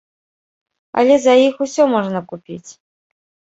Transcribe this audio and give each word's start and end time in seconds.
Але 1.01 1.19
за 1.27 1.35
іх 1.47 1.55
усё 1.67 1.83
можна 1.95 2.19
купіць. 2.35 2.71